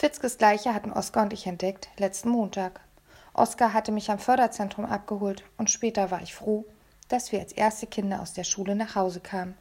[0.00, 2.80] Fitzkes Leiche hatten Oskar und ich entdeckt, letzten Montag.
[3.34, 6.64] Oskar hatte mich am Förderzentrum abgeholt und später war ich froh,
[7.08, 9.58] dass wir als erste Kinder aus der Schule nach Hause kamen.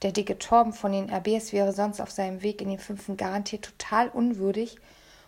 [0.00, 3.66] Der dicke Torben von den RBs wäre sonst auf seinem Weg in den fünften garantiert
[3.66, 4.78] total unwürdig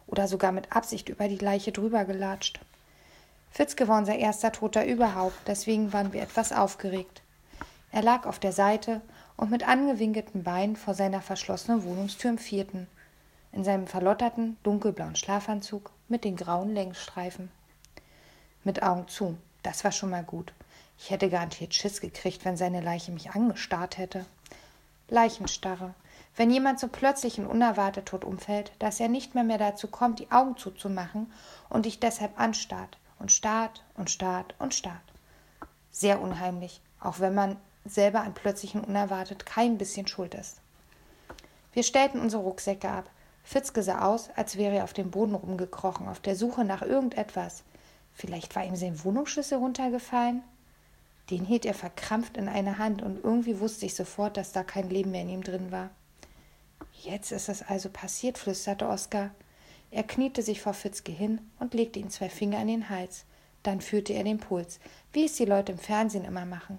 [0.07, 2.59] oder sogar mit Absicht über die Leiche drüber gelatscht.
[3.51, 7.21] Fitzke war unser erster Toter überhaupt, deswegen waren wir etwas aufgeregt.
[7.93, 9.03] Er lag auf der Seite
[9.37, 12.87] und mit angewinkelten Beinen vor seiner verschlossenen Wohnungstür im vierten,
[13.53, 17.51] in seinem verlotterten, dunkelblauen Schlafanzug mit den grauen Längsstreifen.
[18.65, 20.52] Mit Augen zu, das war schon mal gut.
[20.98, 24.27] Ich hätte garantiert Schiss gekriegt, wenn seine Leiche mich angestarrt hätte.
[25.09, 25.95] Leichenstarre.
[26.37, 30.19] Wenn jemand so plötzlich und unerwartet tot umfällt, dass er nicht mehr, mehr dazu kommt,
[30.19, 31.33] die Augen zuzumachen
[31.69, 35.01] und dich deshalb anstarrt und starrt und starrt und starrt.
[35.91, 40.61] Sehr unheimlich, auch wenn man selber an plötzlich und unerwartet kein bisschen schuld ist.
[41.73, 43.09] Wir stellten unsere Rucksäcke ab.
[43.48, 47.62] Fitzke sah aus, als wäre er auf dem Boden rumgekrochen, auf der Suche nach irgendetwas.
[48.12, 50.42] Vielleicht war ihm sein Wohnungsschlüssel runtergefallen?
[51.31, 54.91] Den hielt er verkrampft in einer Hand und irgendwie wusste ich sofort, dass da kein
[54.91, 55.89] Leben mehr in ihm drin war.
[56.92, 59.31] Jetzt ist es also passiert, flüsterte Oskar.
[59.91, 63.25] Er kniete sich vor Fitzke hin und legte ihm zwei Finger an den Hals.
[63.62, 64.78] Dann führte er den Puls,
[65.15, 66.78] wie es die Leute im Fernsehen immer machen.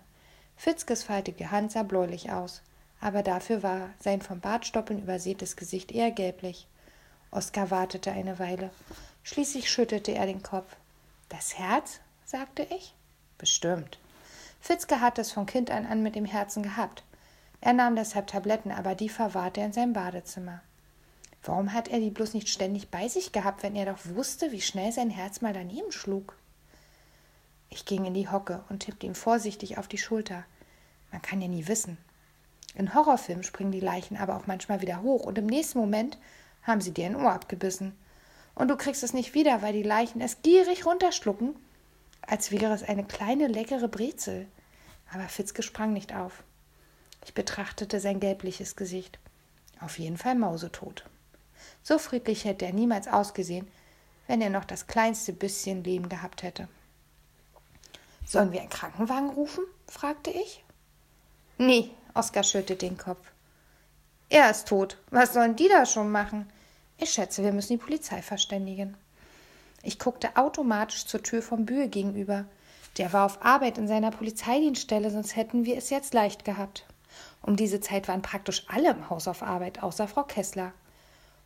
[0.56, 2.62] Fitzkes faltige Hand sah bläulich aus,
[3.02, 6.68] aber dafür war sein vom Bartstoppeln übersätes Gesicht eher gelblich.
[7.32, 8.72] Oskar wartete eine Weile.
[9.24, 10.76] Schließlich schüttelte er den Kopf.
[11.30, 12.00] Das Herz?
[12.26, 12.94] sagte ich.
[13.38, 14.00] Bestimmt.
[14.60, 17.04] Fitzke hatte es von Kind an an mit dem Herzen gehabt.
[17.62, 20.62] Er nahm deshalb Tabletten, aber die verwahrte er in seinem Badezimmer.
[21.44, 24.62] Warum hat er die bloß nicht ständig bei sich gehabt, wenn er doch wusste, wie
[24.62, 26.36] schnell sein Herz mal daneben schlug?
[27.70, 30.44] Ich ging in die Hocke und tippte ihm vorsichtig auf die Schulter.
[31.12, 31.98] Man kann ja nie wissen.
[32.76, 36.18] In Horrorfilmen springen die Leichen aber auch manchmal wieder hoch und im nächsten Moment
[36.64, 37.98] haben sie dir ein Ohr abgebissen.
[38.56, 41.56] Und du kriegst es nicht wieder, weil die Leichen es gierig runterschlucken
[42.30, 44.48] als wäre es eine kleine leckere Brezel.
[45.12, 46.44] Aber Fitzke sprang nicht auf.
[47.26, 49.20] Ich betrachtete sein gelbliches Gesicht.
[49.82, 51.06] Auf jeden Fall mausetot.
[51.82, 53.68] So friedlich hätte er niemals ausgesehen,
[54.28, 56.68] wenn er noch das kleinste bisschen Leben gehabt hätte.
[58.26, 59.64] Sollen wir einen Krankenwagen rufen?
[59.88, 60.64] fragte ich.
[61.58, 63.26] Nee, Oskar schüttelte den Kopf.
[64.30, 64.98] Er ist tot.
[65.10, 66.50] Was sollen die da schon machen?
[66.98, 68.96] Ich schätze, wir müssen die Polizei verständigen.
[69.82, 72.46] Ich guckte automatisch zur Tür vom Bühe gegenüber.
[72.98, 76.86] Der war auf Arbeit in seiner Polizeidienststelle, sonst hätten wir es jetzt leicht gehabt.
[77.42, 80.74] Um diese Zeit waren praktisch alle im Haus auf Arbeit, außer Frau Kessler.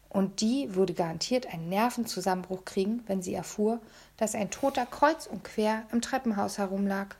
[0.09, 3.79] Und die würde garantiert einen Nervenzusammenbruch kriegen, wenn sie erfuhr,
[4.17, 7.15] dass ein Toter kreuz und quer im Treppenhaus herumlag.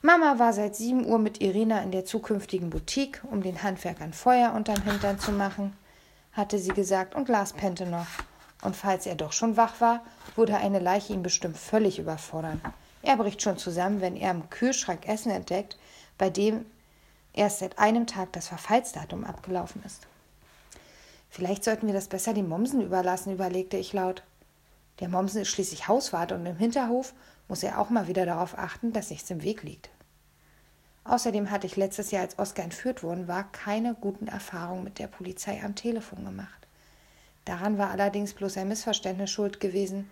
[0.00, 4.52] Mama war seit sieben Uhr mit Irina in der zukünftigen Boutique, um den Handwerkern Feuer
[4.52, 5.76] unterm Hintern zu machen,
[6.32, 8.06] hatte sie gesagt, und las Pente noch.
[8.62, 10.04] Und falls er doch schon wach war,
[10.36, 12.60] würde eine Leiche ihn bestimmt völlig überfordern.
[13.02, 15.76] Er bricht schon zusammen, wenn er im Kühlschrank Essen entdeckt,
[16.16, 16.64] bei dem
[17.32, 20.06] erst seit einem Tag das Verfallsdatum abgelaufen ist.
[21.28, 24.22] Vielleicht sollten wir das besser dem Mommsen überlassen, überlegte ich laut.
[25.00, 27.14] Der Mommsen ist schließlich Hauswart und im Hinterhof
[27.48, 29.90] muss er auch mal wieder darauf achten, dass nichts im Weg liegt.
[31.04, 35.06] Außerdem hatte ich letztes Jahr, als Oskar entführt worden war, keine guten Erfahrungen mit der
[35.06, 36.66] Polizei am Telefon gemacht.
[37.46, 40.10] Daran war allerdings bloß ein Missverständnis schuld gewesen.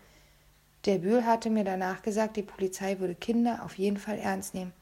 [0.87, 4.73] Der Bühl hatte mir danach gesagt, die Polizei würde Kinder auf jeden Fall ernst nehmen,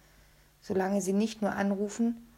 [0.60, 2.28] solange sie nicht nur anrufen,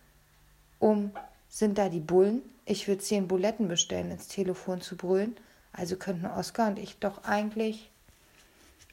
[0.79, 1.11] um
[1.49, 2.43] sind da die Bullen?
[2.65, 5.37] Ich würde zehn Buletten bestellen, ins Telefon zu brüllen.
[5.73, 7.91] Also könnten Oskar und ich doch eigentlich.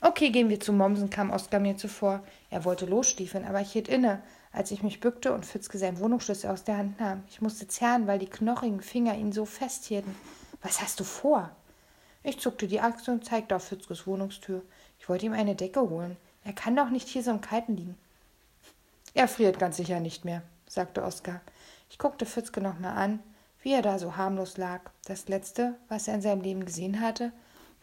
[0.05, 2.21] Okay, gehen wir zu Mommsen, kam Oskar mir zuvor.
[2.49, 4.21] Er wollte losstiefeln, aber ich hielt inne,
[4.51, 7.23] als ich mich bückte und Fitzke seinen Wohnungsschlüssel aus der Hand nahm.
[7.29, 10.13] Ich musste zerren, weil die knochigen Finger ihn so festhielten.
[10.61, 11.51] Was hast du vor?
[12.21, 14.61] Ich zuckte die Achse und zeigte auf Fitzkes Wohnungstür.
[14.99, 16.17] Ich wollte ihm eine Decke holen.
[16.43, 17.97] Er kann doch nicht hier so im Kalten liegen.
[19.13, 21.39] Er friert ganz sicher nicht mehr, sagte Oskar.
[21.89, 23.19] Ich guckte Fitzke nochmal an,
[23.61, 24.81] wie er da so harmlos lag.
[25.05, 27.31] Das Letzte, was er in seinem Leben gesehen hatte,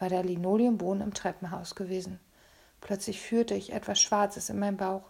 [0.01, 2.19] war der Linoleumboden im Treppenhaus gewesen.
[2.81, 5.05] Plötzlich führte ich etwas Schwarzes in meinem Bauch.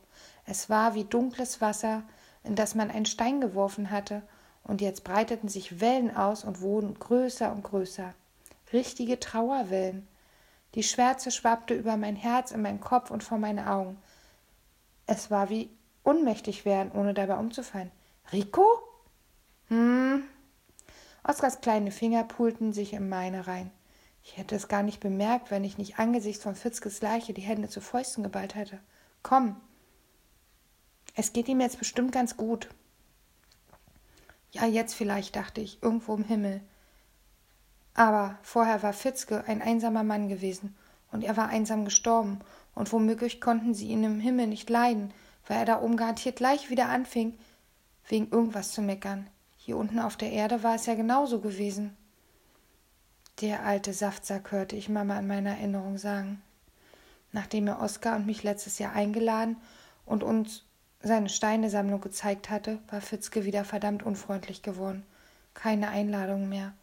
[0.44, 2.02] Es war wie dunkles Wasser,
[2.44, 4.22] in das man einen Stein geworfen hatte
[4.64, 8.12] und jetzt breiteten sich Wellen aus und wurden größer und größer.
[8.72, 10.06] Richtige Trauerwellen.
[10.74, 13.98] Die Schwärze schwappte über mein Herz, in meinen Kopf und vor meine Augen.
[15.06, 15.70] Es war wie
[16.04, 17.90] ohnmächtig werden, ohne dabei umzufallen.
[18.32, 18.64] Rico?
[19.68, 20.24] Hm.
[21.24, 23.70] Oskars kleine Finger pulten sich in meine rein.
[24.22, 27.68] Ich hätte es gar nicht bemerkt, wenn ich nicht angesichts von Fitzkes Leiche die Hände
[27.68, 28.78] zu Fäusten geballt hätte.
[29.22, 29.56] Komm.
[31.14, 32.68] Es geht ihm jetzt bestimmt ganz gut.
[34.52, 36.60] Ja, jetzt vielleicht, dachte ich, irgendwo im Himmel.
[37.94, 40.76] Aber vorher war Fitzke ein einsamer Mann gewesen,
[41.12, 42.40] und er war einsam gestorben,
[42.74, 45.12] und womöglich konnten sie ihn im Himmel nicht leiden,
[45.46, 47.38] weil er da oben garantiert gleich wieder anfing,
[48.08, 49.28] wegen irgendwas zu meckern.
[49.56, 51.96] Hier unten auf der Erde war es ja genauso gewesen.
[53.40, 56.42] Der alte Saftsack hörte ich Mama in meiner Erinnerung sagen.
[57.32, 59.56] Nachdem er Oskar und mich letztes Jahr eingeladen
[60.04, 60.64] und uns
[61.00, 65.06] seine Steinesammlung gezeigt hatte, war Fitzke wieder verdammt unfreundlich geworden.
[65.54, 66.74] Keine Einladung mehr.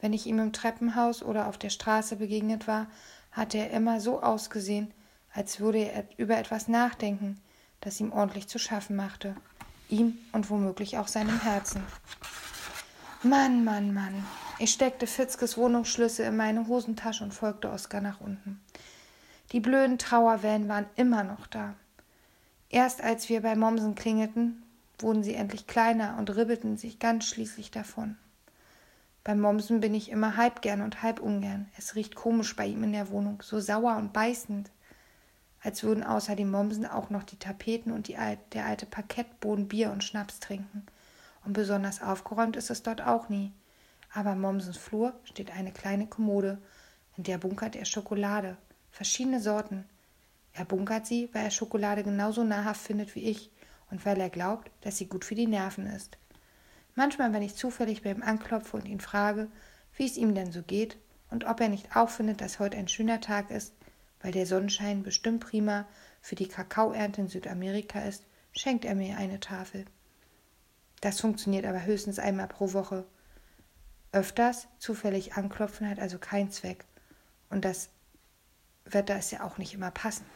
[0.00, 2.86] Wenn ich ihm im Treppenhaus oder auf der Straße begegnet war,
[3.32, 4.94] hatte er immer so ausgesehen,
[5.32, 7.42] als würde er über etwas nachdenken,
[7.80, 9.34] das ihm ordentlich zu schaffen machte.
[9.88, 11.82] Ihm und womöglich auch seinem Herzen.
[13.24, 14.24] Mann, Mann, Mann.
[14.60, 18.60] Ich steckte Fitzkes Wohnungsschlüssel in meine Hosentasche und folgte Oskar nach unten.
[19.50, 21.74] Die blöden Trauerwellen waren immer noch da.
[22.70, 24.62] Erst als wir bei Mommsen klingelten,
[25.00, 28.16] wurden sie endlich kleiner und ribbelten sich ganz schließlich davon.
[29.24, 31.68] Beim Mommsen bin ich immer halb gern und halb ungern.
[31.76, 34.70] Es riecht komisch bei ihm in der Wohnung, so sauer und beißend.
[35.62, 38.16] Als würden außer dem Mommsen auch noch die Tapeten und die,
[38.52, 40.86] der alte Parkettboden Bier und Schnaps trinken.
[41.44, 43.50] Und besonders aufgeräumt ist es dort auch nie.
[44.14, 46.58] Aber im Mommsens Flur steht eine kleine Kommode,
[47.16, 48.56] in der bunkert er Schokolade,
[48.90, 49.84] verschiedene Sorten.
[50.52, 53.50] Er bunkert sie, weil er Schokolade genauso nahrhaft findet wie ich
[53.90, 56.16] und weil er glaubt, dass sie gut für die Nerven ist.
[56.94, 59.48] Manchmal, wenn ich zufällig bei ihm anklopfe und ihn frage,
[59.96, 60.96] wie es ihm denn so geht
[61.30, 63.74] und ob er nicht auch findet, dass heute ein schöner Tag ist,
[64.20, 65.86] weil der Sonnenschein bestimmt prima
[66.20, 69.84] für die Kakaoernte in Südamerika ist, schenkt er mir eine Tafel.
[71.00, 73.04] Das funktioniert aber höchstens einmal pro Woche.
[74.14, 76.84] Öfters zufällig anklopfen hat also keinen Zweck.
[77.50, 77.88] Und das
[78.84, 80.28] Wetter ist ja auch nicht immer passend.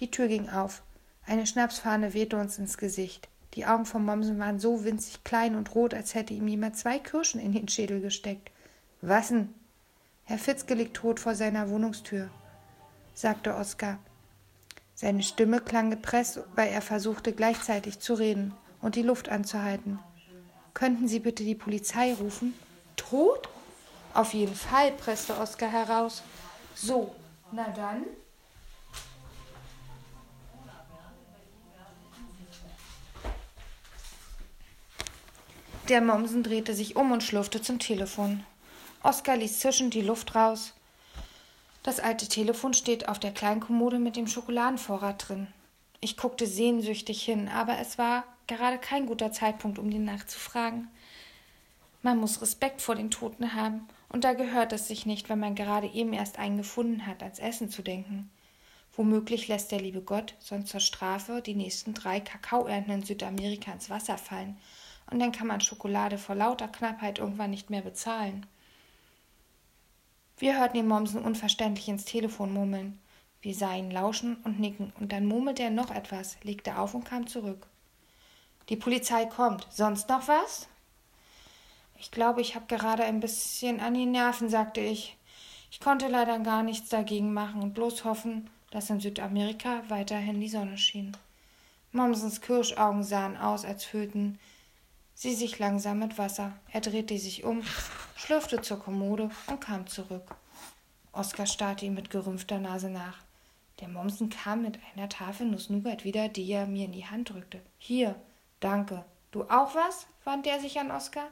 [0.00, 0.82] Die Tür ging auf.
[1.26, 3.28] Eine Schnapsfahne wehte uns ins Gesicht.
[3.54, 6.98] Die Augen von Mommsen waren so winzig klein und rot, als hätte ihm jemand zwei
[6.98, 8.50] Kirschen in den Schädel gesteckt.
[9.00, 9.32] Was?
[10.24, 12.30] Herr Fitzke liegt tot vor seiner Wohnungstür,
[13.14, 13.98] sagte Oskar.
[14.94, 20.00] Seine Stimme klang gepresst, weil er versuchte gleichzeitig zu reden und die Luft anzuhalten.
[20.74, 22.54] Könnten Sie bitte die Polizei rufen?
[22.96, 23.48] Tot?
[24.14, 26.22] Auf jeden Fall, presste Oskar heraus.
[26.74, 27.14] So,
[27.52, 28.04] na dann.
[35.88, 38.44] Der Mommsen drehte sich um und schlurfte zum Telefon.
[39.02, 40.74] Oskar ließ zischend die Luft raus.
[41.82, 45.46] Das alte Telefon steht auf der Kleinkommode mit dem Schokoladenvorrat drin.
[46.00, 50.88] Ich guckte sehnsüchtig hin, aber es war gerade kein guter Zeitpunkt, um ihn nachzufragen.
[52.02, 55.54] Man muss Respekt vor den Toten haben, und da gehört es sich nicht, wenn man
[55.54, 58.30] gerade eben erst einen gefunden hat, ans Essen zu denken.
[58.96, 63.90] Womöglich lässt der liebe Gott sonst zur Strafe die nächsten drei Kakaoernten in Südamerika ins
[63.90, 64.56] Wasser fallen
[65.10, 68.46] und dann kann man Schokolade vor lauter Knappheit irgendwann nicht mehr bezahlen.
[70.38, 72.98] Wir hörten den Mommsen unverständlich ins Telefon murmeln.
[73.40, 77.04] Wir sahen ihn lauschen und nicken, und dann murmelte er noch etwas, legte auf und
[77.04, 77.66] kam zurück.
[78.68, 79.66] Die Polizei kommt.
[79.70, 80.68] Sonst noch was?
[81.98, 85.16] Ich glaube, ich habe gerade ein bisschen an die Nerven, sagte ich.
[85.70, 90.48] Ich konnte leider gar nichts dagegen machen und bloß hoffen, dass in Südamerika weiterhin die
[90.48, 91.16] Sonne schien.
[91.92, 94.38] Mommsens Kirschaugen sahen aus, als füllten
[95.14, 96.52] sie sich langsam mit Wasser.
[96.70, 97.62] Er drehte sich um,
[98.16, 100.36] schlürfte zur Kommode und kam zurück.
[101.12, 103.18] Oskar starrte ihm mit gerümpfter Nase nach.
[103.80, 107.60] Der Mommsen kam mit einer Tafel Nuss-Nougat wieder, die er mir in die Hand drückte.
[107.78, 108.14] Hier,
[108.60, 109.04] danke.
[109.30, 110.06] Du auch was?
[110.24, 111.28] wandte er sich an Oskar.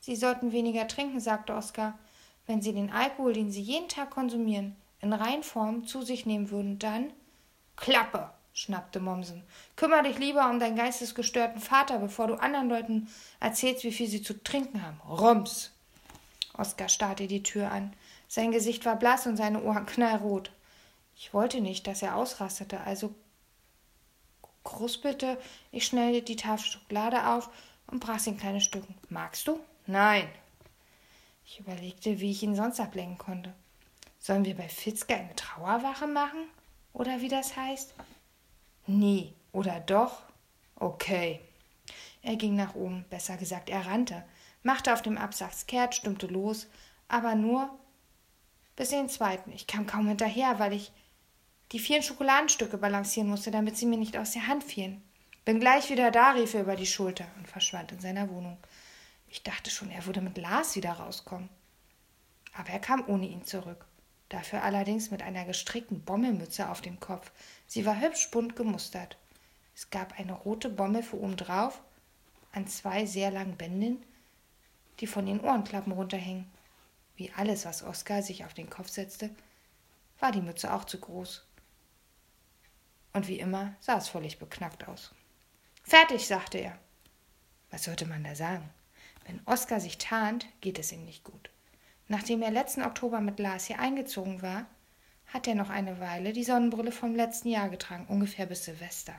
[0.00, 1.98] Sie sollten weniger trinken, sagte Oskar.
[2.46, 6.78] Wenn Sie den Alkohol, den Sie jeden Tag konsumieren, in Reinform zu sich nehmen würden,
[6.78, 7.12] dann
[7.76, 9.42] Klappe, schnappte Mommsen.
[9.74, 13.08] Kümmer dich lieber um deinen geistesgestörten Vater, bevor du anderen Leuten
[13.40, 15.00] erzählst, wie viel sie zu trinken haben.
[15.08, 15.72] Rums!
[16.56, 17.92] Oskar starrte die Tür an.
[18.28, 20.50] Sein Gesicht war blass und seine Ohren knallrot.
[21.16, 23.14] Ich wollte nicht, dass er ausrastete, also
[24.66, 25.38] kruspelte
[25.72, 27.48] ich schnell die Tafel Schokolade auf
[27.86, 28.94] und brach sie in kleine Stücken.
[29.08, 29.58] Magst du?
[29.86, 30.28] Nein.
[31.46, 33.54] Ich überlegte, wie ich ihn sonst ablenken konnte.
[34.18, 36.40] Sollen wir bei Fitzke eine Trauerwache machen?
[36.92, 37.94] Oder wie das heißt?
[38.86, 39.32] Nie.
[39.52, 40.22] Oder doch?
[40.74, 41.40] Okay.
[42.22, 44.24] Er ging nach oben, besser gesagt, er rannte,
[44.64, 46.66] machte auf dem Absatz kehrt, stimmte los,
[47.06, 47.70] aber nur
[48.74, 49.52] bis den zweiten.
[49.52, 50.90] Ich kam kaum hinterher, weil ich
[51.72, 55.02] die vielen Schokoladenstücke balancieren musste, damit sie mir nicht aus der Hand fielen.
[55.44, 58.58] Bin gleich wieder da, rief er über die Schulter und verschwand in seiner Wohnung.
[59.28, 61.48] Ich dachte schon, er würde mit Lars wieder rauskommen.
[62.52, 63.84] Aber er kam ohne ihn zurück.
[64.28, 67.30] Dafür allerdings mit einer gestrickten Bommelmütze auf dem Kopf,
[67.66, 69.16] Sie war hübsch bunt gemustert.
[69.74, 71.80] Es gab eine rote Bommel für oben drauf,
[72.52, 74.02] an zwei sehr langen Bänden,
[75.00, 76.50] die von den Ohrenklappen runterhingen.
[77.16, 79.30] Wie alles, was Oskar sich auf den Kopf setzte,
[80.18, 81.45] war die Mütze auch zu groß.
[83.16, 85.14] Und wie immer sah es völlig beknackt aus.
[85.82, 86.78] Fertig, sagte er.
[87.70, 88.68] Was sollte man da sagen?
[89.24, 91.48] Wenn Oskar sich tarnt, geht es ihm nicht gut.
[92.08, 94.66] Nachdem er letzten Oktober mit Lars hier eingezogen war,
[95.28, 99.14] hat er noch eine Weile die Sonnenbrille vom letzten Jahr getragen, ungefähr bis Silvester.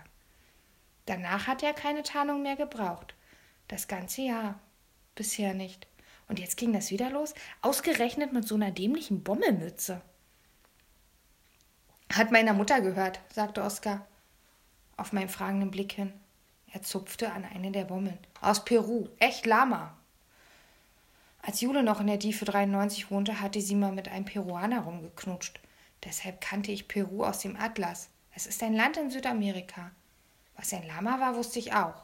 [1.07, 3.15] Danach hat er keine Tarnung mehr gebraucht.
[3.67, 4.59] Das ganze Jahr.
[5.15, 5.87] Bisher nicht.
[6.27, 10.03] Und jetzt ging das wieder los, ausgerechnet mit so einer dämlichen Bommelmütze.
[12.13, 14.05] Hat meiner Mutter gehört, sagte Oskar,
[14.95, 16.13] auf meinen fragenden Blick hin.
[16.71, 18.17] Er zupfte an eine der Bommeln.
[18.41, 19.07] Aus Peru.
[19.19, 19.95] Echt Lama.
[21.41, 25.59] Als Jule noch in der Diefe 93 wohnte, hatte sie mal mit einem Peruaner rumgeknutscht.
[26.03, 28.09] Deshalb kannte ich Peru aus dem Atlas.
[28.33, 29.91] Es ist ein Land in Südamerika.
[30.55, 32.03] Was ein Lama war, wusste ich auch.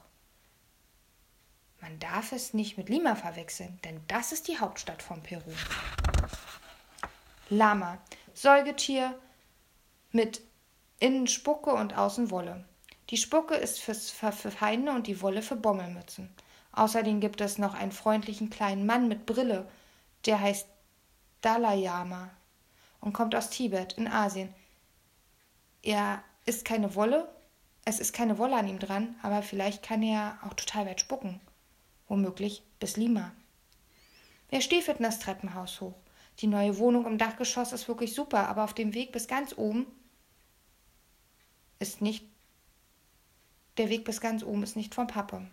[1.81, 5.51] Man darf es nicht mit Lima verwechseln, denn das ist die Hauptstadt von Peru.
[7.49, 7.97] Lama,
[8.33, 9.19] Säugetier
[10.13, 10.41] mit
[10.99, 12.63] innen Spucke und außen Wolle.
[13.09, 16.29] Die Spucke ist fürs, für, für Heine und die Wolle für Bommelmützen.
[16.71, 19.69] Außerdem gibt es noch einen freundlichen kleinen Mann mit Brille,
[20.25, 20.67] der heißt
[21.41, 22.29] Dalayama
[23.01, 24.53] und kommt aus Tibet in Asien.
[25.81, 27.27] Er ist keine Wolle,
[27.83, 31.41] es ist keine Wolle an ihm dran, aber vielleicht kann er auch total weit spucken.
[32.07, 33.31] Womöglich bis Lima.
[34.49, 35.95] Wir stiefelten das Treppenhaus hoch.
[36.39, 39.85] Die neue Wohnung im Dachgeschoss ist wirklich super, aber auf dem Weg bis ganz oben
[41.83, 42.25] ist nicht
[43.77, 45.45] der Weg bis ganz oben ist nicht vom Pappe.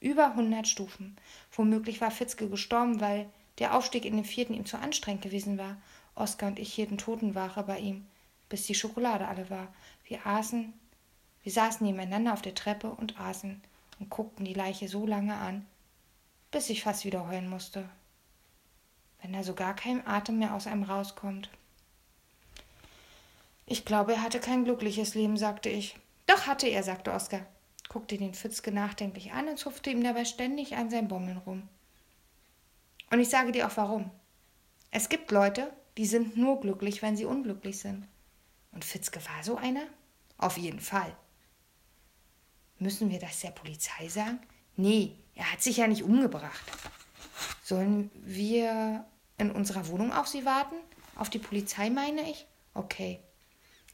[0.00, 1.16] Über 100 Stufen.
[1.52, 5.76] Womöglich war Fitzke gestorben, weil der Aufstieg in den vierten ihm zu anstrengend gewesen war.
[6.14, 8.06] Oskar und ich hielten Totenwache bei ihm,
[8.48, 9.68] bis die Schokolade alle war.
[10.06, 10.72] Wir aßen,
[11.42, 13.60] wir saßen nebeneinander auf der Treppe und aßen
[13.98, 15.66] und guckten die Leiche so lange an,
[16.50, 17.88] bis ich fast wieder heulen musste.
[19.20, 21.50] Wenn da so gar kein Atem mehr aus einem rauskommt.
[23.66, 25.96] Ich glaube, er hatte kein glückliches Leben, sagte ich.
[26.26, 27.46] Doch hatte er, sagte Oskar
[27.94, 31.68] guckte den Fitzke nachdenklich an und zupfte ihm dabei ständig an seinen Bommeln rum.
[33.10, 34.10] Und ich sage dir auch warum.
[34.90, 38.08] Es gibt Leute, die sind nur glücklich, wenn sie unglücklich sind.
[38.72, 39.86] Und Fitzke war so einer?
[40.38, 41.16] Auf jeden Fall.
[42.80, 44.40] Müssen wir das der Polizei sagen?
[44.74, 46.64] Nee, er hat sich ja nicht umgebracht.
[47.62, 49.04] Sollen wir
[49.38, 50.74] in unserer Wohnung auf sie warten?
[51.14, 52.46] Auf die Polizei meine ich?
[52.74, 53.20] Okay.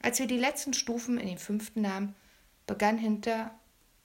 [0.03, 2.15] Als wir die letzten Stufen in den fünften nahmen,
[2.67, 3.55] begann hinter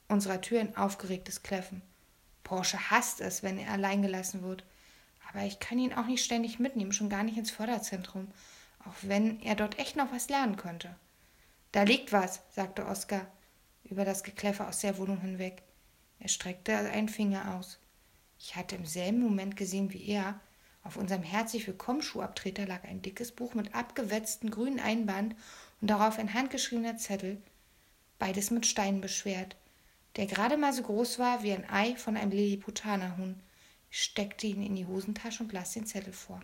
[0.07, 1.81] unserer Tür ein aufgeregtes Kläffen.
[2.43, 4.63] Porsche hasst es, wenn er allein gelassen wird.
[5.29, 8.27] Aber ich kann ihn auch nicht ständig mitnehmen, schon gar nicht ins Förderzentrum,
[8.85, 10.95] auch wenn er dort echt noch was lernen könnte.
[11.71, 13.27] Da liegt was, sagte Oskar
[13.83, 15.63] über das Gekläffer aus der Wohnung hinweg.
[16.19, 17.79] Er streckte einen Finger aus.
[18.39, 20.39] Ich hatte im selben Moment gesehen wie er.
[20.85, 25.35] Auf unserem herzlich willkommen Schuhabtreter lag ein dickes Buch mit abgewetzten grünen Einband
[25.81, 27.41] und darauf ein handgeschriebener Zettel,
[28.19, 29.57] beides mit Steinen beschwert
[30.15, 33.35] der gerade mal so groß war wie ein Ei von einem Lilliputanerhuhn.
[33.91, 36.41] Ich steckte ihn in die Hosentasche und las den Zettel vor.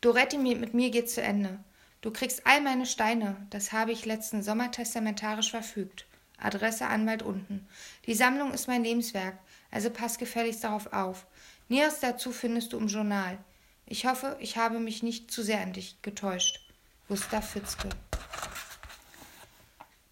[0.00, 1.58] Doretti, mit mir geht zu Ende.
[2.00, 6.06] Du kriegst all meine Steine, das habe ich letzten Sommer testamentarisch verfügt.
[6.38, 7.66] Adresse Anwalt unten.
[8.06, 9.38] Die Sammlung ist mein Lebenswerk,
[9.70, 11.26] also pass gefälligst darauf auf.
[11.68, 13.38] Näheres dazu findest du im Journal.
[13.86, 16.60] Ich hoffe, ich habe mich nicht zu sehr an dich getäuscht.
[17.08, 17.90] Gustav Fitzke.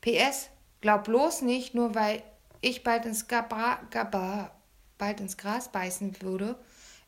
[0.00, 0.48] PS,
[0.80, 2.22] glaub bloß nicht, nur weil
[2.60, 4.50] ich bald ins, Gabra, Gabra,
[4.98, 6.58] bald ins Gras beißen würde,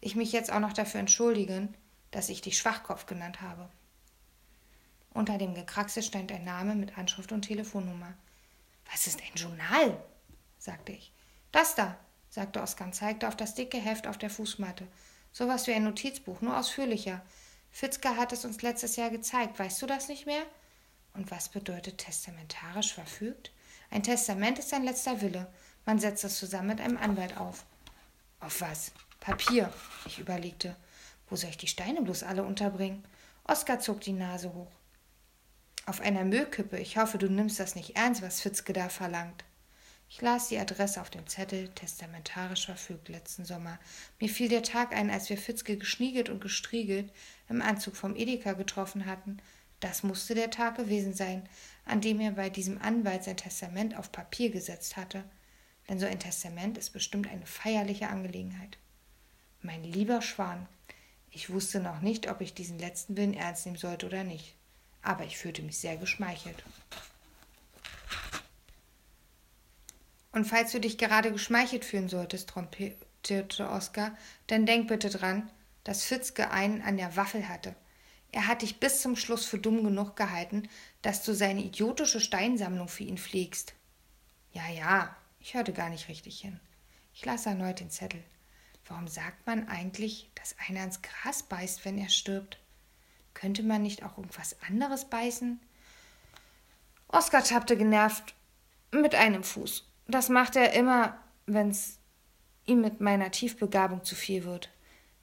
[0.00, 1.74] ich mich jetzt auch noch dafür entschuldigen,
[2.10, 3.68] dass ich dich Schwachkopf genannt habe.
[5.12, 8.14] Unter dem Gekraxel stand ein Name mit Anschrift und Telefonnummer.
[8.90, 9.96] Was ist ein Journal?
[10.58, 11.12] sagte ich.
[11.52, 11.96] Das da,
[12.34, 14.88] sagte Oskar und zeigte auf das dicke Heft auf der Fußmatte.
[15.30, 17.22] Sowas wie ein Notizbuch, nur ausführlicher.
[17.70, 19.56] Fitzka hat es uns letztes Jahr gezeigt.
[19.56, 20.42] Weißt du das nicht mehr?
[21.12, 23.52] Und was bedeutet testamentarisch verfügt?
[23.88, 25.46] Ein Testament ist ein letzter Wille.
[25.86, 27.64] Man setzt es zusammen mit einem Anwalt auf.
[28.40, 28.90] Auf was?
[29.20, 29.72] Papier.
[30.04, 30.74] Ich überlegte.
[31.30, 33.04] Wo soll ich die Steine bloß alle unterbringen?
[33.44, 34.72] Oskar zog die Nase hoch.
[35.86, 36.80] Auf einer Müllkippe.
[36.80, 39.44] Ich hoffe, du nimmst das nicht ernst, was Fitzke da verlangt.
[40.08, 43.78] Ich las die Adresse auf dem Zettel, testamentarisch verfügt letzten Sommer.
[44.20, 47.12] Mir fiel der Tag ein, als wir Fitzke geschniegelt und gestriegelt
[47.48, 49.38] im Anzug vom Edeka getroffen hatten.
[49.80, 51.48] Das musste der Tag gewesen sein,
[51.84, 55.24] an dem er bei diesem Anwalt sein Testament auf Papier gesetzt hatte.
[55.88, 58.78] Denn so ein Testament ist bestimmt eine feierliche Angelegenheit.
[59.60, 60.68] Mein lieber Schwan,
[61.30, 64.54] ich wusste noch nicht, ob ich diesen letzten Willen ernst nehmen sollte oder nicht.
[65.02, 66.62] Aber ich fühlte mich sehr geschmeichelt.
[70.34, 75.48] Und falls du dich gerade geschmeichelt fühlen solltest, trompetierte Oskar, dann denk bitte dran,
[75.84, 77.76] dass Fitzke einen an der Waffel hatte.
[78.32, 80.68] Er hat dich bis zum Schluss für dumm genug gehalten,
[81.02, 83.74] dass du seine idiotische Steinsammlung für ihn pflegst.
[84.50, 86.58] Ja, ja, ich hörte gar nicht richtig hin.
[87.12, 88.24] Ich las erneut den Zettel.
[88.86, 92.58] Warum sagt man eigentlich, dass einer ins Gras beißt, wenn er stirbt?
[93.34, 95.60] Könnte man nicht auch irgendwas anderes beißen?
[97.06, 98.34] Oskar tappte genervt
[98.90, 99.84] mit einem Fuß.
[100.06, 101.98] Das macht er immer, wenn's
[102.66, 104.70] ihm mit meiner Tiefbegabung zu viel wird.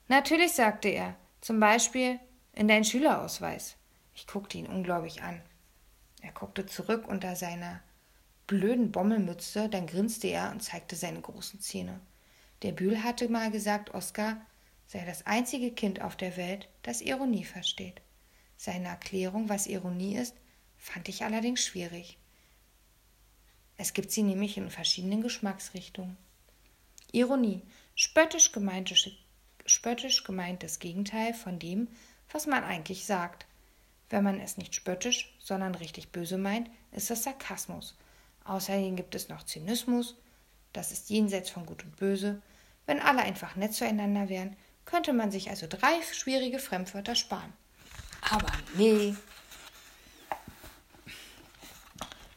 [0.08, 2.20] Natürlich, sagte er, zum Beispiel
[2.54, 3.78] in deinen Schülerausweis.
[4.14, 5.42] Ich guckte ihn ungläubig an.
[6.22, 7.82] Er guckte zurück unter seiner
[8.48, 12.00] blöden Bommelmütze, dann grinste er und zeigte seine großen Zähne.
[12.64, 14.42] Der Bühl hatte mal gesagt, Oskar
[14.86, 18.02] sei das einzige Kind auf der Welt, das Ironie versteht.
[18.58, 20.36] Seine Erklärung, was Ironie ist,
[20.78, 22.20] fand ich allerdings schwierig.
[23.82, 26.16] Es gibt sie nämlich in verschiedenen Geschmacksrichtungen.
[27.14, 27.64] Ironie,
[27.96, 29.10] spöttisch gemeintes,
[29.66, 31.88] spöttisch gemeintes Gegenteil von dem,
[32.32, 33.48] was man eigentlich sagt.
[34.12, 37.98] Wenn man es nicht spöttisch, sondern richtig böse meint, ist es Sarkasmus.
[38.44, 40.16] Außerdem gibt es noch Zynismus,
[40.74, 42.40] das ist jenseits von Gut und Böse.
[42.86, 47.52] Wenn alle einfach nett zueinander wären, könnte man sich also drei schwierige Fremdwörter sparen.
[48.30, 49.16] Aber nee.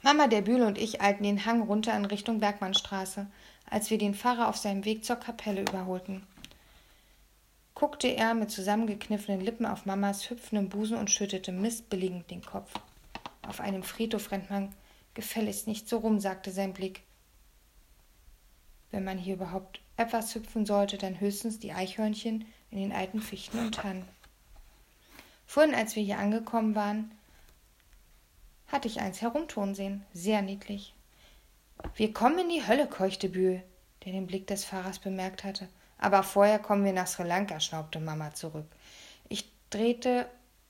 [0.05, 3.27] Mama der Bühle und ich eilten den Hang runter in Richtung Bergmannstraße,
[3.69, 6.25] als wir den Pfarrer auf seinem Weg zur Kapelle überholten
[7.75, 12.73] guckte er mit zusammengekniffenen Lippen auf Mamas hüpfenden Busen und schüttelte missbilligend den Kopf.
[13.47, 14.73] Auf einem Friedhof rennt man
[15.15, 17.03] gefälligst nicht so rum, sagte sein Blick.
[18.91, 23.59] Wenn man hier überhaupt etwas hüpfen sollte, dann höchstens die Eichhörnchen in den alten Fichten
[23.59, 24.05] und Tannen.
[25.47, 27.11] Vorhin, als wir hier angekommen waren,
[28.69, 30.95] hatte ich eins herumtun sehen, sehr niedlich.
[31.97, 33.63] Wir kommen in die Hölle, keuchte Bühl,
[34.05, 35.69] der den Blick des Fahrers bemerkt hatte.
[35.99, 38.67] Aber vorher kommen wir nach Sri Lanka, schnaubte Mama zurück.
[39.29, 40.27] Ich drehte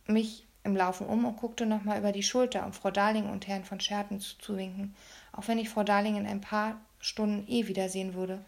[0.07, 3.65] mich im Laufen um und guckte nochmal über die Schulter, um Frau Darling und Herrn
[3.65, 4.95] von Scherten zuzuwinken,
[5.33, 8.43] auch wenn ich Frau Darling in ein paar Stunden eh wiedersehen würde,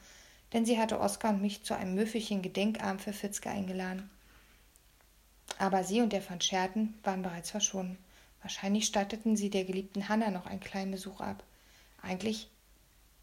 [0.53, 4.09] denn sie hatte Oskar und mich zu einem müffelchen Gedenkarm für Fitzke eingeladen.
[5.59, 7.99] Aber sie und der von Scherten waren bereits verschwunden.
[8.47, 11.43] Wahrscheinlich statteten sie der geliebten Hanna noch einen kleinen Besuch ab.
[12.01, 12.49] Eigentlich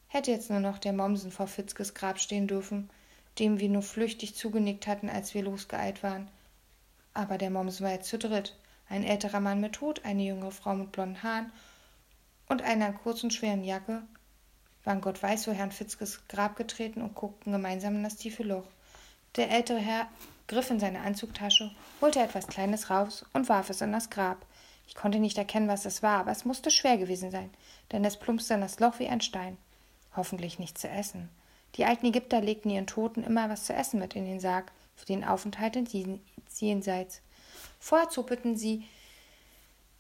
[0.09, 2.89] hätte jetzt nur noch der Mommsen vor Fitzkes Grab stehen dürfen,
[3.39, 6.27] dem wir nur flüchtig zugenickt hatten, als wir losgeeilt waren.
[7.13, 8.57] Aber der Moms war jetzt zu dritt.
[8.89, 11.53] Ein älterer Mann mit Hut, eine jüngere Frau mit blonden Haaren
[12.49, 14.03] und einer kurzen, schweren Jacke
[14.83, 18.67] waren Gott weiß wo Herrn Fitzkes Grab getreten und guckten gemeinsam in das tiefe Loch.
[19.37, 20.09] Der ältere Herr
[20.47, 24.45] griff in seine Anzugtasche, holte etwas Kleines raus und warf es in das Grab.
[24.87, 27.49] Ich konnte nicht erkennen, was es war, aber es musste schwer gewesen sein,
[27.91, 29.57] denn es plumpste in das Loch wie ein Stein.
[30.15, 31.29] Hoffentlich nicht zu essen.
[31.75, 35.05] Die alten Ägypter legten ihren Toten immer was zu essen mit in den Sarg für
[35.05, 35.93] den Aufenthalt ins
[36.59, 37.21] Jenseits.
[37.79, 38.85] Vorher zuppelten sie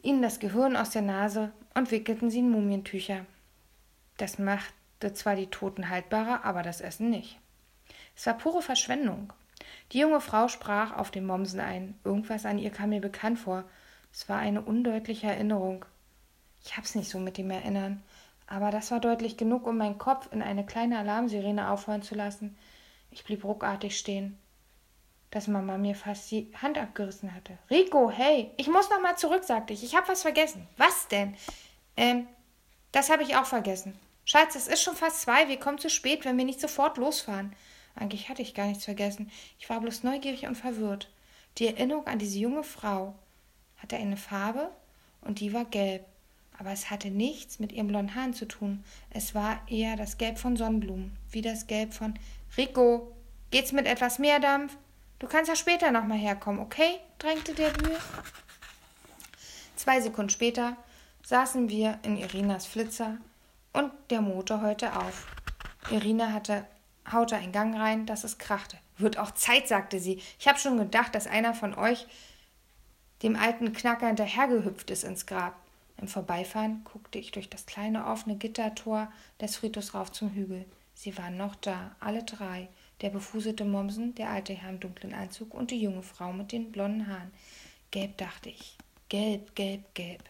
[0.01, 3.25] ihnen das Gehirn aus der Nase und wickelten sie in Mumientücher.
[4.17, 7.39] Das machte zwar die Toten haltbarer, aber das Essen nicht.
[8.15, 9.33] Es war pure Verschwendung.
[9.91, 11.97] Die junge Frau sprach auf den Mommsen ein.
[12.03, 13.63] Irgendwas an ihr kam mir bekannt vor.
[14.13, 15.85] Es war eine undeutliche Erinnerung.
[16.63, 18.03] Ich hab's nicht so mit dem Erinnern.
[18.45, 22.55] Aber das war deutlich genug, um meinen Kopf in eine kleine Alarmsirene aufhören zu lassen.
[23.09, 24.37] Ich blieb ruckartig stehen,
[25.31, 27.57] dass Mama mir fast die Hand abgerissen hatte.
[27.71, 29.83] Rico, hey, ich muss noch mal zurück, sagte ich.
[29.83, 30.67] Ich habe was vergessen.
[30.77, 31.35] Was denn?
[31.97, 32.27] Ähm,
[32.91, 33.97] das habe ich auch vergessen.
[34.25, 35.47] Schatz, es ist schon fast zwei.
[35.47, 37.55] Wir kommen zu spät, wenn wir nicht sofort losfahren.
[37.95, 39.31] Eigentlich hatte ich gar nichts vergessen.
[39.57, 41.09] Ich war bloß neugierig und verwirrt.
[41.57, 43.15] Die Erinnerung an diese junge Frau
[43.83, 44.71] hatte eine Farbe
[45.21, 46.03] und die war gelb
[46.59, 48.83] aber es hatte nichts mit ihren blonden Haaren zu tun.
[49.09, 52.13] Es war eher das Gelb von Sonnenblumen, wie das Gelb von
[52.57, 53.11] Rico.
[53.51, 54.77] Geht's mit etwas mehr Dampf?
[55.19, 56.99] Du kannst ja später nochmal herkommen, okay?
[57.19, 57.97] drängte der Bühl.
[59.75, 60.75] Zwei Sekunden später
[61.23, 63.17] saßen wir in Irinas Flitzer
[63.71, 65.27] und der Motor hörte auf.
[65.89, 66.65] Irina hatte,
[67.11, 68.77] haute einen Gang rein, dass es krachte.
[68.97, 70.21] Wird auch Zeit, sagte sie.
[70.39, 72.05] Ich habe schon gedacht, dass einer von euch
[73.23, 75.55] dem alten Knacker hinterhergehüpft ist ins Grab.
[75.97, 79.09] Im Vorbeifahren guckte ich durch das kleine offene Gittertor
[79.39, 80.65] des Friedhofs rauf zum Hügel.
[80.93, 82.67] Sie waren noch da, alle drei.
[83.01, 86.71] Der befuselte Mommsen, der alte Herr im dunklen Anzug und die junge Frau mit den
[86.71, 87.31] blonden Haaren.
[87.91, 88.77] Gelb, dachte ich.
[89.07, 90.23] Gelb, gelb, gelb.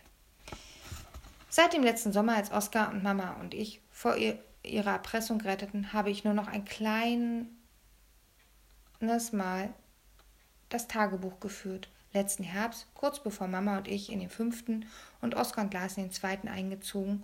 [1.49, 5.93] Seit dem letzten Sommer, als Oskar und Mama und ich vor ihr, ihrer Erpressung retteten,
[5.93, 7.45] habe ich nur noch ein kleines
[9.31, 9.73] Mal
[10.69, 14.85] das Tagebuch geführt letzten Herbst, kurz bevor Mama und ich in den fünften
[15.21, 17.23] und Oskar und Lars in den zweiten eingezogen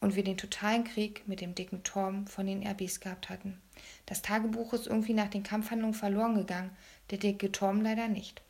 [0.00, 3.60] und wir den totalen Krieg mit dem dicken Torben von den RBs gehabt hatten.
[4.06, 6.76] Das Tagebuch ist irgendwie nach den Kampfhandlungen verloren gegangen,
[7.10, 8.42] der dicke Torben leider nicht.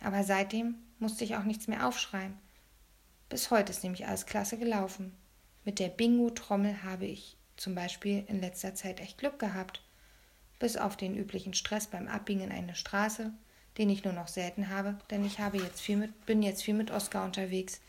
[0.00, 2.36] Aber seitdem musste ich auch nichts mehr aufschreiben.
[3.28, 5.12] Bis heute ist nämlich alles klasse gelaufen.
[5.64, 9.82] Mit der Bingo-Trommel habe ich zum Beispiel in letzter Zeit echt Glück gehabt.
[10.58, 13.32] Bis auf den üblichen Stress beim Abbiegen in eine Straße,
[13.78, 16.74] den ich nur noch selten habe, denn ich habe jetzt viel mit, bin jetzt viel
[16.74, 17.80] mit Oskar unterwegs,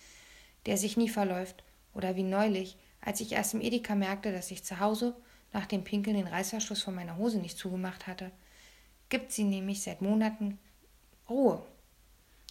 [0.66, 1.64] der sich nie verläuft.
[1.94, 5.16] Oder wie neulich, als ich erst im Edeka merkte, dass ich zu Hause
[5.52, 8.32] nach dem Pinkeln den Reißverschluss von meiner Hose nicht zugemacht hatte,
[9.10, 10.60] gibt sie nämlich seit Monaten
[11.28, 11.64] Ruhe.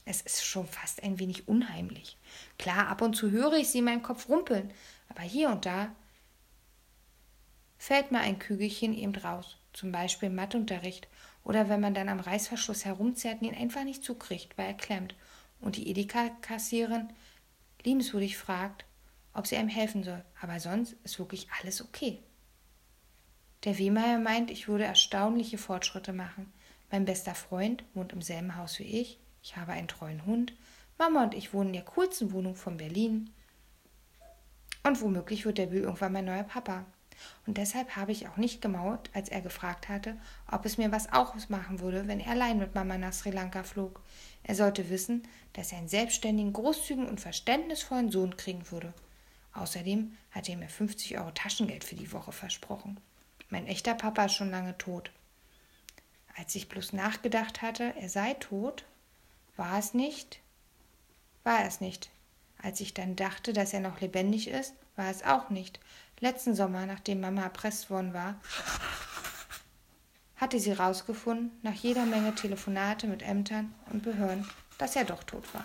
[0.05, 2.17] Es ist schon fast ein wenig unheimlich.
[2.59, 4.73] Klar, ab und zu höre ich sie in meinem Kopf rumpeln,
[5.09, 5.95] aber hier und da
[7.79, 11.07] fällt mir ein Kügelchen eben raus, zum Beispiel im Matheunterricht
[11.49, 15.15] oder wenn man dann am Reißverschluss herumzerrt und ihn einfach nicht zukriegt, weil er klemmt
[15.61, 17.09] und die Edeka-Kassiererin
[17.83, 18.85] liebenswürdig fragt,
[19.33, 22.19] ob sie einem helfen soll, aber sonst ist wirklich alles okay.
[23.65, 26.53] Der Wehmeier meint, ich würde erstaunliche Fortschritte machen.
[26.91, 30.53] Mein bester Freund wohnt im selben Haus wie ich, ich habe einen treuen Hund,
[30.99, 33.31] Mama und ich wohnen in der coolsten Wohnung von Berlin.
[34.83, 36.85] Und womöglich wird der Bill irgendwann mein neuer Papa.
[37.47, 40.17] Und deshalb habe ich auch nicht gemaut, als er gefragt hatte,
[40.51, 44.01] ob es mir was ausmachen würde, wenn er allein mit Mama nach Sri Lanka flog.
[44.43, 48.93] Er sollte wissen, dass er einen selbstständigen, großzügigen und verständnisvollen Sohn kriegen würde.
[49.53, 53.01] Außerdem hatte er mir 50 Euro Taschengeld für die Woche versprochen.
[53.51, 55.11] Mein echter Papa ist schon lange tot.
[56.37, 58.85] Als ich bloß nachgedacht hatte, er sei tot,
[59.57, 60.41] war es nicht,
[61.43, 62.11] war es nicht.
[62.63, 65.81] Als ich dann dachte, dass er noch lebendig ist, war es auch nicht.
[66.21, 68.41] Letzten Sommer, nachdem Mama erpresst worden war,
[70.37, 75.53] hatte sie rausgefunden, nach jeder Menge Telefonate mit Ämtern und Behörden, dass er doch tot
[75.55, 75.65] war.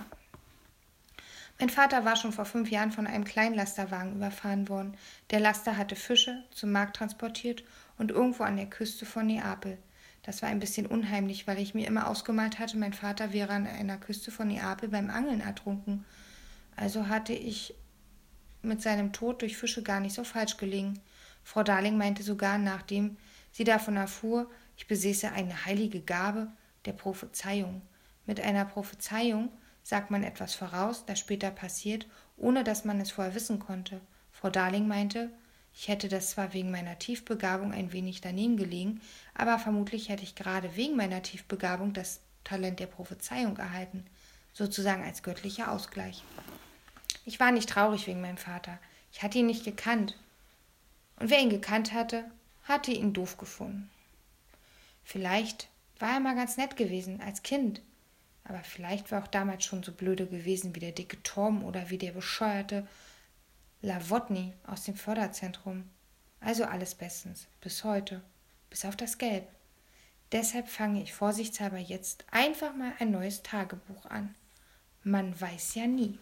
[1.59, 4.97] Mein Vater war schon vor fünf Jahren von einem Kleinlasterwagen überfahren worden.
[5.29, 7.63] Der Laster hatte Fische zum Markt transportiert
[7.97, 9.77] und irgendwo an der Küste von Neapel.
[10.23, 13.67] Das war ein bisschen unheimlich, weil ich mir immer ausgemalt hatte, mein Vater wäre an
[13.67, 16.05] einer Küste von Neapel beim Angeln ertrunken.
[16.75, 17.75] Also hatte ich
[18.63, 20.99] mit seinem Tod durch Fische gar nicht so falsch gelegen.
[21.43, 23.17] Frau Darling meinte sogar, nachdem
[23.51, 26.47] sie davon erfuhr, ich besäße eine heilige Gabe
[26.85, 27.81] der Prophezeiung.
[28.25, 29.49] Mit einer Prophezeiung
[29.83, 33.99] sagt man etwas voraus, das später passiert, ohne dass man es vorher wissen konnte.
[34.31, 35.29] Frau Darling meinte,
[35.75, 39.01] ich hätte das zwar wegen meiner Tiefbegabung ein wenig daneben gelegen,
[39.33, 44.05] aber vermutlich hätte ich gerade wegen meiner Tiefbegabung das Talent der Prophezeiung erhalten,
[44.53, 46.23] sozusagen als göttlicher Ausgleich.
[47.25, 48.79] Ich war nicht traurig wegen meinem Vater.
[49.11, 50.17] Ich hatte ihn nicht gekannt.
[51.19, 52.25] Und wer ihn gekannt hatte,
[52.63, 53.89] hatte ihn doof gefunden.
[55.03, 57.81] Vielleicht war er mal ganz nett gewesen als Kind,
[58.43, 61.97] aber vielleicht war auch damals schon so blöde gewesen wie der dicke Tom oder wie
[61.97, 62.87] der bescheuerte
[63.81, 65.89] Lawotny aus dem Förderzentrum.
[66.39, 68.21] Also alles bestens, bis heute,
[68.69, 69.47] bis auf das Gelb.
[70.31, 74.35] Deshalb fange ich vorsichtshalber jetzt einfach mal ein neues Tagebuch an.
[75.03, 76.17] Man weiß ja nie.